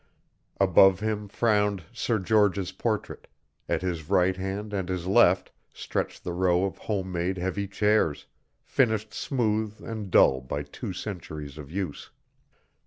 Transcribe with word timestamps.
Above 0.59 0.99
him 0.99 1.27
frowned 1.27 1.83
Sir 1.93 2.17
George's 2.17 2.71
portrait, 2.71 3.27
at 3.69 3.83
his 3.83 4.09
right 4.09 4.35
hand 4.35 4.73
and 4.73 4.89
his 4.89 5.05
left 5.05 5.51
stretched 5.71 6.23
the 6.23 6.33
row 6.33 6.65
of 6.65 6.79
home 6.79 7.11
made 7.11 7.37
heavy 7.37 7.67
chairs, 7.67 8.25
finished 8.63 9.13
smooth 9.13 9.79
and 9.83 10.09
dull 10.09 10.41
by 10.41 10.63
two 10.63 10.91
centuries 10.91 11.59
of 11.59 11.69
use. 11.69 12.09